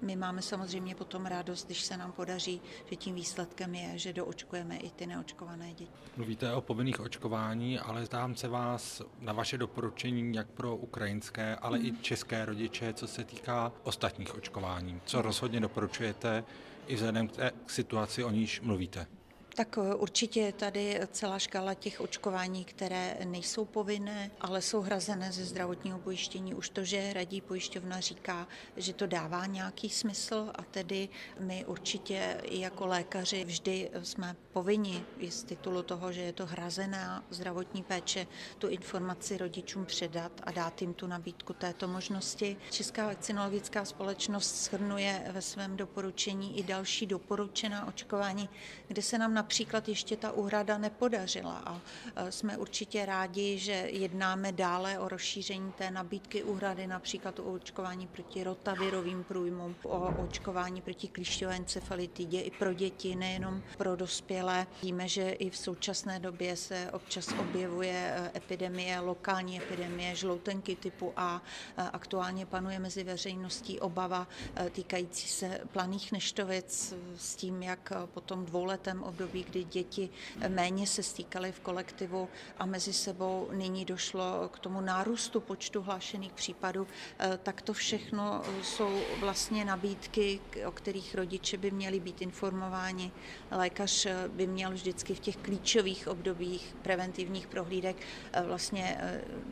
my 0.02 0.16
máme 0.16 0.42
samozřejmě 0.42 0.96
potom 0.96 1.26
radost, 1.26 1.66
když 1.66 1.82
se 1.82 1.98
nám 1.98 2.12
podaří, 2.12 2.62
že 2.90 2.96
tím 2.96 3.16
výsledkem 3.16 3.76
je, 3.76 3.98
že 3.98 4.14
doočkujeme 4.14 4.78
i 4.78 4.90
ty 4.90 5.06
neočkované 5.06 5.74
děti. 5.74 5.92
Mluvíte 6.18 6.54
o 6.54 6.62
povinných 6.62 7.00
očkování, 7.00 7.80
ale 7.80 8.06
zdám 8.06 8.36
se 8.36 8.48
vás 8.48 9.02
na 9.20 9.34
vaše 9.34 9.58
doporučení 9.58 10.36
jak 10.36 10.48
pro 10.48 10.76
ukrajinské, 10.76 11.56
ale 11.56 11.80
mm. 11.80 11.86
i 11.86 11.94
české 12.02 12.46
rodiče, 12.46 12.94
co 12.94 13.08
se 13.08 13.24
týká 13.24 13.72
ostatních 13.84 14.36
očkování. 14.36 15.02
Co 15.06 15.22
rozhodně 15.22 15.60
doporučujete 15.60 16.44
i 16.88 16.96
vzhledem 16.96 17.28
k 17.28 17.32
té 17.32 17.52
situaci, 17.68 18.24
o 18.24 18.32
níž 18.32 18.62
mluvíte? 18.62 19.08
Tak 19.56 19.78
eh, 19.78 19.96
určitě 19.96 20.40
je 20.40 20.52
tady 20.52 21.00
celá 21.12 21.40
škála 21.40 21.74
těch 21.74 22.02
očkování, 22.02 22.66
které 22.66 23.18
nejsou 23.26 23.66
povinné, 23.66 24.32
ale 24.42 24.62
jsou 24.62 24.82
hrazené 24.82 25.32
ze 25.32 25.46
zdravotního 25.46 26.00
pojištění. 26.00 26.54
Už 26.54 26.70
to, 26.70 26.84
že 26.84 27.14
radí 27.14 27.42
pojišťovna 27.42 28.00
říká, 28.00 28.48
že 28.78 28.94
to 28.94 29.08
dává 29.08 29.46
nějaký 29.46 29.90
smysl 29.90 30.52
a 30.56 30.64
tedy 30.64 31.10
my 31.40 31.66
určitě 31.66 32.38
i 32.44 32.60
jako 32.60 32.86
lékaři 32.86 33.46
vždy 33.46 33.92
jsme 34.04 34.36
povinni 34.54 35.04
z 35.30 35.44
titulu 35.44 35.84
toho, 35.84 36.12
že 36.12 36.22
je 36.22 36.34
to 36.34 36.46
hrazená 36.46 37.24
zdravotní 37.30 37.84
péče, 37.84 38.28
tu 38.58 38.68
informaci 38.68 39.38
rodičům 39.38 39.86
předat 39.86 40.32
a 40.44 40.52
dát 40.52 40.82
jim 40.82 40.94
tu 40.94 41.08
nabídku 41.08 41.54
této 41.54 41.88
možnosti. 41.88 42.58
Česká 42.72 43.06
vakcinologická 43.06 43.86
společnost 43.86 44.64
shrnuje 44.64 45.24
ve 45.32 45.42
svém 45.42 45.78
doporučení 45.78 46.60
i 46.60 46.64
další 46.64 47.06
doporučená 47.06 47.88
očkování, 47.88 48.50
kde 48.88 49.02
se 49.02 49.18
nám 49.18 49.34
například 49.46 49.90
ještě 49.90 50.18
ta 50.18 50.32
úhrada 50.32 50.78
nepodařila 50.78 51.54
a 51.66 51.82
jsme 52.30 52.58
určitě 52.58 53.06
rádi, 53.06 53.58
že 53.58 53.74
jednáme 53.74 54.52
dále 54.52 55.00
o 55.00 55.10
rozšíření 55.10 55.72
té 55.72 55.92
nabídky 55.92 56.44
úhrady, 56.44 56.88
například 56.88 57.40
o 57.40 57.44
očkování 57.44 58.08
proti 58.08 58.44
rotavirovým 58.44 59.24
průjmům, 59.24 59.76
o 59.84 60.24
očkování 60.24 60.82
proti 60.82 61.08
klíšťové 61.08 61.56
encefalitidě 61.56 62.42
i 62.42 62.52
pro 62.52 62.74
děti, 62.74 63.16
nejenom 63.16 63.62
pro 63.78 63.96
dospělé. 63.96 64.68
Víme, 64.84 65.08
že 65.08 65.30
i 65.30 65.50
v 65.50 65.58
současné 65.58 66.20
době 66.20 66.56
se 66.58 66.90
občas 66.92 67.28
objevuje 67.40 67.94
e, 67.94 68.32
epidemie, 68.38 69.00
lokální 69.00 69.58
epidemie 69.58 70.16
žloutenky 70.16 70.76
typu 70.76 71.14
A. 71.18 71.42
E, 71.78 71.82
aktuálně 71.82 72.46
panuje 72.46 72.80
mezi 72.80 73.04
veřejností 73.04 73.80
obava 73.80 74.28
e, 74.56 74.70
týkající 74.70 75.28
se 75.28 75.62
planých 75.74 76.12
neštovic 76.12 76.94
s 77.18 77.36
tím, 77.36 77.64
jak 77.64 77.94
po 78.06 78.22
tom 78.22 78.46
dvouletém 78.46 79.04
období 79.04 79.35
období, 79.36 79.44
kdy 79.44 79.64
děti 79.64 80.10
méně 80.48 80.88
se 80.88 81.04
stýkaly 81.04 81.52
v 81.52 81.60
kolektivu 81.60 82.30
a 82.58 82.66
mezi 82.66 82.94
sebou 82.94 83.50
nyní 83.52 83.86
došlo 83.86 84.50
k 84.54 84.60
tomu 84.60 84.82
nárůstu 84.82 85.42
počtu 85.42 85.82
hlášených 85.82 86.34
případů, 86.34 86.88
eh, 87.20 87.40
tak 87.44 87.62
to 87.62 87.74
všechno 87.74 88.42
jsou 88.62 89.02
vlastně 89.20 89.66
nabídky, 89.66 90.40
o 90.66 90.72
kterých 90.72 91.16
rodiče 91.16 91.58
by 91.58 91.72
měli 91.72 92.00
být 92.00 92.22
informováni. 92.22 93.12
Lékař 93.52 94.06
eh, 94.06 94.28
by 94.28 94.48
měl 94.48 94.72
vždycky 94.72 95.16
v 95.16 95.20
těch 95.20 95.38
klíčových 95.38 96.08
obdobích 96.08 96.76
preventivních 96.82 97.48
prohlídek 97.48 97.96
eh, 97.98 98.42
vlastně 98.42 98.98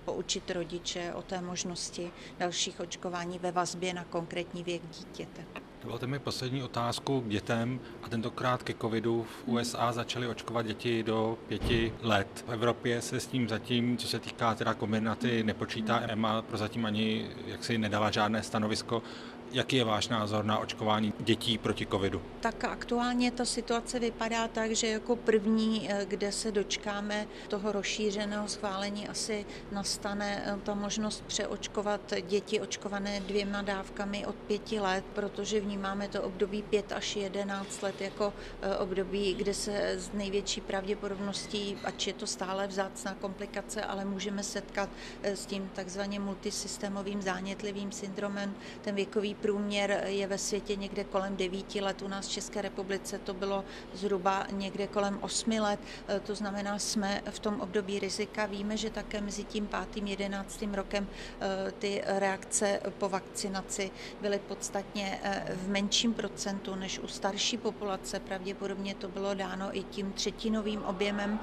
poučit 0.05 0.51
rodiče 0.51 1.13
o 1.13 1.21
té 1.21 1.41
možnosti 1.41 2.11
dalších 2.39 2.79
očkování 2.79 3.39
ve 3.39 3.51
vazbě 3.51 3.93
na 3.93 4.03
konkrétní 4.03 4.63
věk 4.63 4.81
dítěte. 4.87 5.62
Dovolte 5.83 6.07
mi 6.07 6.19
poslední 6.19 6.63
otázku 6.63 7.21
k 7.21 7.27
dětem 7.27 7.79
a 8.03 8.09
tentokrát 8.09 8.63
ke 8.63 8.73
covidu. 8.73 9.23
V 9.23 9.47
USA 9.47 9.91
začaly 9.91 10.27
očkovat 10.27 10.65
děti 10.65 11.03
do 11.03 11.37
pěti 11.47 11.93
let. 12.01 12.45
V 12.47 12.51
Evropě 12.51 13.01
se 13.01 13.19
s 13.19 13.27
tím 13.27 13.49
zatím, 13.49 13.97
co 13.97 14.07
se 14.07 14.19
týká 14.19 14.55
teda 14.55 14.73
kombinaty, 14.73 15.43
nepočítá 15.43 16.01
EMA, 16.07 16.41
prozatím 16.41 16.85
ani 16.85 17.29
jaksi 17.47 17.77
nedala 17.77 18.11
žádné 18.11 18.43
stanovisko. 18.43 19.03
Jaký 19.53 19.75
je 19.75 19.83
váš 19.83 20.07
názor 20.07 20.45
na 20.45 20.59
očkování 20.59 21.13
dětí 21.19 21.57
proti 21.57 21.85
covidu? 21.85 22.21
Tak 22.39 22.63
aktuálně 22.63 23.31
ta 23.31 23.45
situace 23.45 23.99
vypadá 23.99 24.47
tak, 24.47 24.71
že 24.71 24.87
jako 24.87 25.15
první, 25.15 25.91
eh, 25.91 26.05
kde 26.05 26.31
se 26.31 26.51
dočkáme 26.51 27.27
toho 27.47 27.71
rozšířeného 27.71 28.47
schválení, 28.47 29.07
asi 29.07 29.45
nastane 29.71 30.43
eh, 30.45 30.57
ta 30.63 30.73
možnost 30.73 31.23
přeočkovat 31.27 32.13
děti 32.27 32.61
očkované 32.61 33.19
dvěma 33.19 33.61
dávkami 33.61 34.25
od 34.25 34.35
pěti 34.35 34.79
let, 34.79 35.05
protože 35.13 35.59
vnímáme 35.59 36.07
to 36.07 36.23
období 36.23 36.61
5 36.61 36.91
až 36.91 37.15
11 37.15 37.81
let 37.81 38.01
jako 38.01 38.33
eh, 38.61 38.77
období, 38.77 39.33
kde 39.33 39.53
se 39.53 39.91
s 39.97 40.11
největší 40.13 40.61
pravděpodobností, 40.61 41.77
ač 41.83 42.07
je 42.07 42.13
to 42.13 42.27
stále 42.27 42.67
vzácná 42.67 43.13
komplikace, 43.13 43.81
ale 43.83 44.05
můžeme 44.05 44.43
setkat 44.43 44.89
s 45.23 45.45
tím 45.45 45.69
takzvaně 45.73 46.19
multisystémovým 46.19 47.21
zánětlivým 47.21 47.91
syndromem. 47.91 48.55
Ten 48.81 48.95
věkový 48.95 49.35
průměr 49.43 50.03
je 50.05 50.27
ve 50.27 50.37
světě 50.37 50.75
někde 50.75 51.03
kolem 51.03 51.35
9 51.35 51.75
let, 51.75 52.01
u 52.01 52.07
nás 52.07 52.27
v 52.27 52.31
České 52.31 52.61
republice 52.61 53.19
to 53.19 53.33
bylo 53.33 53.65
zhruba 53.93 54.47
někde 54.51 54.87
kolem 54.87 55.17
8 55.21 55.59
let, 55.59 55.79
e, 56.07 56.19
to 56.19 56.35
znamená, 56.35 56.79
jsme 56.79 57.21
v 57.29 57.39
tom 57.39 57.61
období 57.61 57.99
rizika. 57.99 58.45
Víme, 58.45 58.77
že 58.77 58.89
také 58.89 59.21
mezi 59.21 59.43
tím 59.43 59.67
pátým, 59.67 60.07
jedenáctým 60.07 60.73
rokem 60.73 61.07
e, 61.07 61.71
ty 61.71 62.01
reakce 62.05 62.79
po 62.97 63.09
vakcinaci 63.09 63.91
byly 64.21 64.39
podstatně 64.39 65.19
e, 65.23 65.55
v 65.55 65.69
menším 65.69 66.13
procentu 66.13 66.75
než 66.75 66.99
u 66.99 67.07
starší 67.07 67.57
populace. 67.57 68.19
Pravděpodobně 68.19 68.95
to 68.95 69.07
bylo 69.07 69.33
dáno 69.33 69.77
i 69.77 69.83
tím 69.83 70.13
třetinovým 70.13 70.83
objemem 70.83 71.39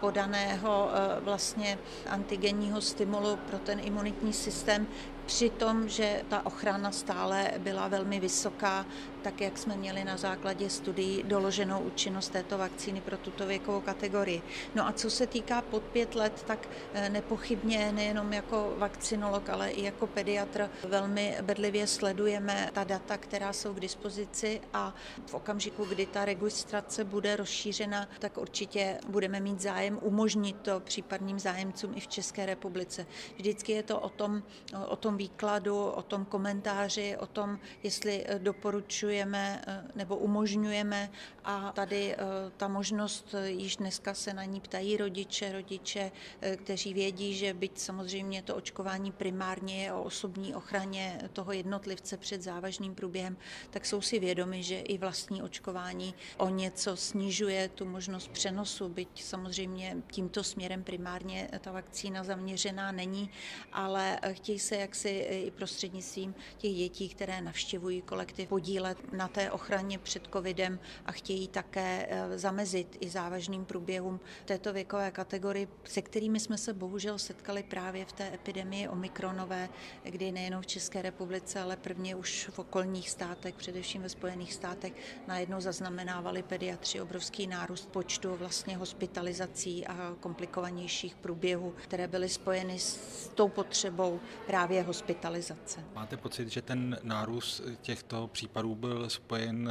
podaného 0.00 0.90
vlastně 1.20 1.78
antigenního 2.08 2.80
stimulu 2.80 3.36
pro 3.36 3.58
ten 3.58 3.80
imunitní 3.80 4.32
systém, 4.32 4.86
při 5.26 5.50
tom, 5.50 5.88
že 5.88 6.22
ta 6.28 6.46
ochrana 6.46 6.92
stále 6.92 7.50
byla 7.58 7.88
velmi 7.88 8.20
vysoká, 8.20 8.86
tak 9.24 9.40
jak 9.40 9.58
jsme 9.58 9.76
měli 9.76 10.04
na 10.04 10.16
základě 10.16 10.70
studií 10.70 11.22
doloženou 11.22 11.80
účinnost 11.80 12.28
této 12.28 12.58
vakcíny 12.58 13.00
pro 13.00 13.16
tuto 13.16 13.46
věkovou 13.46 13.80
kategorii. 13.80 14.42
No 14.74 14.86
a 14.86 14.92
co 14.92 15.10
se 15.10 15.26
týká 15.26 15.62
pod 15.62 15.82
pět 15.82 16.14
let, 16.14 16.44
tak 16.46 16.68
eh, 16.94 17.08
nepochybně 17.08 17.92
nejenom 17.92 18.32
jako 18.32 18.74
vakcinolog, 18.78 19.48
ale 19.48 19.70
i 19.70 19.84
jako 19.84 20.06
pediatr 20.06 20.70
velmi 20.88 21.36
bedlivě 21.42 21.86
sledujeme 21.86 22.70
ta 22.72 22.84
data, 22.84 23.18
která 23.18 23.52
jsou 23.52 23.74
k 23.74 23.80
dispozici 23.80 24.60
a 24.72 24.94
v 25.26 25.34
okamžiku, 25.34 25.84
kdy 25.84 26.06
ta 26.06 26.24
registrace 26.24 27.04
bude 27.04 27.36
rozšířena, 27.36 28.08
tak 28.18 28.38
určitě 28.38 28.98
budeme 29.08 29.40
mít 29.40 29.60
zájem 29.60 29.98
umožnit 30.02 30.56
to 30.62 30.80
případným 30.80 31.38
zájemcům 31.38 31.92
i 31.96 32.00
v 32.00 32.08
České 32.08 32.46
republice. 32.46 33.06
Vždycky 33.36 33.72
je 33.72 33.82
to 33.82 34.00
o 34.00 34.08
tom, 34.08 34.42
o 34.88 34.96
tom 34.96 35.16
výkladu, 35.16 35.84
o 35.84 36.02
tom 36.02 36.24
komentáři, 36.24 37.16
o 37.16 37.26
tom, 37.26 37.58
jestli 37.82 38.26
doporučuje 38.38 39.13
směřujeme 39.14 39.64
nebo 39.94 40.16
umožňujeme 40.16 41.10
a 41.44 41.72
tady 41.72 42.16
ta 42.56 42.68
možnost 42.68 43.34
již 43.44 43.76
dneska 43.76 44.14
se 44.14 44.34
na 44.34 44.44
ní 44.44 44.60
ptají 44.60 44.96
rodiče, 44.96 45.52
rodiče, 45.52 46.12
kteří 46.56 46.94
vědí, 46.94 47.34
že 47.34 47.54
byť 47.54 47.78
samozřejmě 47.78 48.42
to 48.42 48.56
očkování 48.56 49.12
primárně 49.12 49.84
je 49.84 49.92
o 49.92 50.02
osobní 50.02 50.54
ochraně 50.54 51.18
toho 51.32 51.52
jednotlivce 51.52 52.16
před 52.16 52.42
závažným 52.42 52.94
průběhem, 52.94 53.36
tak 53.70 53.86
jsou 53.86 54.00
si 54.00 54.18
vědomi, 54.18 54.62
že 54.62 54.80
i 54.80 54.98
vlastní 54.98 55.42
očkování 55.42 56.14
o 56.36 56.48
něco 56.48 56.96
snižuje 56.96 57.68
tu 57.68 57.84
možnost 57.84 58.28
přenosu, 58.28 58.88
byť 58.88 59.22
samozřejmě 59.22 59.96
tímto 60.10 60.44
směrem 60.44 60.84
primárně 60.84 61.48
ta 61.60 61.72
vakcína 61.72 62.24
zaměřená 62.24 62.92
není, 62.92 63.30
ale 63.72 64.20
chtějí 64.32 64.58
se 64.58 64.76
jaksi 64.76 65.08
i 65.08 65.50
prostřednictvím 65.50 66.34
těch 66.58 66.74
dětí, 66.74 67.08
které 67.08 67.40
navštěvují 67.40 68.02
kolektiv, 68.02 68.48
podílet 68.48 69.03
na 69.12 69.28
té 69.28 69.50
ochraně 69.50 69.98
před 69.98 70.28
covidem 70.32 70.78
a 71.06 71.12
chtějí 71.12 71.48
také 71.48 72.06
eh, 72.08 72.38
zamezit 72.38 72.96
i 73.00 73.08
závažným 73.08 73.64
průběhům 73.64 74.20
této 74.44 74.72
věkové 74.72 75.10
kategorii, 75.10 75.68
se 75.84 76.02
kterými 76.02 76.40
jsme 76.40 76.58
se 76.58 76.72
bohužel 76.72 77.18
setkali 77.18 77.62
právě 77.62 78.04
v 78.04 78.12
té 78.12 78.34
epidemii 78.34 78.88
omikronové, 78.88 79.68
kdy 80.02 80.32
nejenom 80.32 80.62
v 80.62 80.66
České 80.66 81.02
republice, 81.02 81.60
ale 81.60 81.76
prvně 81.76 82.16
už 82.16 82.50
v 82.52 82.58
okolních 82.58 83.10
státech, 83.10 83.54
především 83.54 84.02
ve 84.02 84.08
Spojených 84.08 84.52
státech, 84.52 84.92
najednou 85.26 85.60
zaznamenávali 85.60 86.42
pediatři 86.42 87.00
obrovský 87.00 87.46
nárůst 87.46 87.88
počtu 87.88 88.36
vlastně 88.36 88.76
hospitalizací 88.76 89.86
a 89.86 90.16
komplikovanějších 90.20 91.14
průběhů, 91.14 91.74
které 91.82 92.08
byly 92.08 92.28
spojeny 92.28 92.78
s 92.78 93.30
tou 93.34 93.48
potřebou 93.48 94.20
právě 94.46 94.82
hospitalizace. 94.82 95.84
Máte 95.94 96.16
pocit, 96.16 96.48
že 96.48 96.62
ten 96.62 96.98
nárůst 97.02 97.62
těchto 97.80 98.26
případů 98.26 98.74
byl 98.74 98.93
spojen 99.08 99.68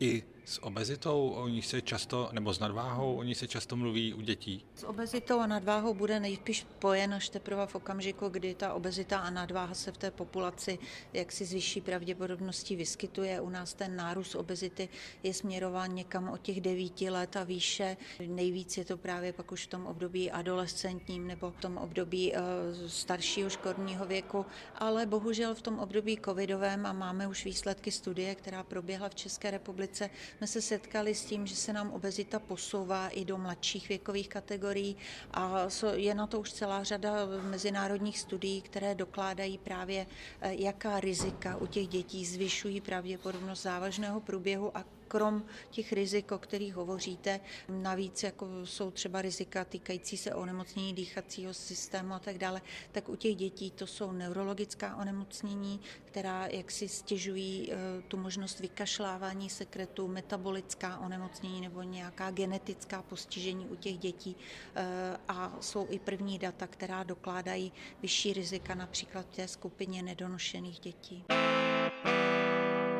i 0.00 0.22
s 0.44 0.64
obezitou, 0.64 1.28
o 1.28 1.48
nich 1.48 1.66
se 1.66 1.82
často, 1.82 2.28
nebo 2.32 2.54
s 2.54 2.58
nadváhou, 2.58 3.16
o 3.16 3.22
nich 3.22 3.38
se 3.38 3.48
často 3.48 3.76
mluví 3.76 4.14
u 4.14 4.20
dětí? 4.20 4.64
S 4.74 4.84
obezitou 4.84 5.40
a 5.40 5.46
nadváhou 5.46 5.94
bude 5.94 6.20
nejspíš 6.20 6.58
spojen 6.58 7.14
až 7.14 7.28
teprve 7.28 7.66
v 7.66 7.74
okamžiku, 7.74 8.28
kdy 8.28 8.54
ta 8.54 8.74
obezita 8.74 9.18
a 9.18 9.30
nadváha 9.30 9.74
se 9.74 9.92
v 9.92 9.96
té 9.96 10.10
populaci 10.10 10.78
jaksi 11.12 11.44
z 11.44 11.52
vyšší 11.52 11.80
pravděpodobností 11.80 12.76
vyskytuje. 12.76 13.40
U 13.40 13.50
nás 13.50 13.74
ten 13.74 13.96
nárůst 13.96 14.34
obezity 14.34 14.88
je 15.22 15.34
směrován 15.34 15.94
někam 15.94 16.28
od 16.28 16.40
těch 16.40 16.60
devíti 16.60 17.10
let 17.10 17.36
a 17.36 17.44
výše. 17.44 17.96
Nejvíc 18.26 18.76
je 18.76 18.84
to 18.84 18.96
právě 18.96 19.32
pak 19.32 19.52
už 19.52 19.66
v 19.66 19.70
tom 19.70 19.86
období 19.86 20.30
adolescentním 20.30 21.26
nebo 21.26 21.50
v 21.50 21.56
tom 21.56 21.76
období 21.76 22.34
eh, 22.34 22.40
staršího 22.86 23.50
školního 23.50 24.06
věku, 24.06 24.46
ale 24.74 25.06
bohužel 25.06 25.54
v 25.54 25.62
tom 25.62 25.78
období 25.78 26.18
covidovém 26.24 26.86
a 26.86 26.92
máme 26.92 27.28
už 27.28 27.44
výsledky 27.44 27.90
studie, 27.90 28.34
která 28.34 28.62
proběhla 28.62 29.08
v 29.08 29.14
České 29.14 29.50
republice, 29.50 30.10
jsme 30.38 30.46
se 30.46 30.62
setkali 30.62 31.14
s 31.14 31.24
tím, 31.24 31.46
že 31.46 31.56
se 31.56 31.72
nám 31.72 31.90
obezita 31.90 32.38
posouvá 32.38 33.08
i 33.08 33.24
do 33.24 33.38
mladších 33.38 33.88
věkových 33.88 34.28
kategorií 34.28 34.96
a 35.30 35.68
je 35.94 36.14
na 36.14 36.26
to 36.26 36.40
už 36.40 36.52
celá 36.52 36.84
řada 36.84 37.12
mezinárodních 37.50 38.18
studií, 38.18 38.62
které 38.62 38.94
dokládají 38.94 39.58
právě, 39.58 40.06
eh, 40.40 40.54
jaká 40.54 41.00
rizika 41.00 41.56
u 41.56 41.66
těch 41.66 41.88
dětí 41.88 42.26
zvyšují 42.26 42.80
pravděpodobnost 42.80 43.62
závažného 43.62 44.20
průběhu 44.20 44.76
a 44.76 44.84
krom 45.14 45.42
těch 45.70 45.92
rizik, 45.92 46.32
o 46.32 46.38
kterých 46.38 46.74
hovoříte, 46.74 47.40
navíc 47.68 48.22
jako 48.22 48.46
jsou 48.64 48.90
třeba 48.90 49.22
rizika 49.22 49.64
týkající 49.64 50.16
se 50.16 50.34
onemocnění 50.34 50.94
dýchacího 50.94 51.54
systému 51.54 52.14
a 52.14 52.18
tak 52.18 52.38
dále, 52.38 52.62
tak 52.92 53.08
u 53.08 53.16
těch 53.16 53.36
dětí 53.36 53.70
to 53.70 53.86
jsou 53.86 54.12
neurologická 54.12 54.96
onemocnění, 54.96 55.80
která 56.04 56.46
jaksi 56.46 56.88
stěžují 56.88 57.72
eh, 57.72 57.76
tu 58.08 58.16
možnost 58.16 58.60
vykašlávání 58.60 59.50
sekretu, 59.50 60.08
metabolická 60.08 60.98
onemocnění 60.98 61.60
nebo 61.60 61.82
nějaká 61.82 62.30
genetická 62.30 63.02
postižení 63.02 63.66
u 63.66 63.76
těch 63.76 63.98
dětí 63.98 64.36
eh, 64.74 65.16
a 65.28 65.56
jsou 65.60 65.86
i 65.90 65.98
první 65.98 66.38
data, 66.38 66.66
která 66.66 67.02
dokládají 67.02 67.72
vyšší 68.02 68.32
rizika 68.32 68.74
například 68.74 69.26
v 69.30 69.36
té 69.36 69.48
skupině 69.48 70.02
nedonošených 70.02 70.80
dětí. 70.80 71.24